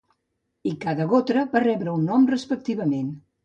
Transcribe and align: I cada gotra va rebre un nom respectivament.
I 0.71 0.73
cada 0.85 1.07
gotra 1.11 1.45
va 1.53 1.63
rebre 1.67 1.95
un 2.01 2.11
nom 2.13 2.29
respectivament. 2.35 3.17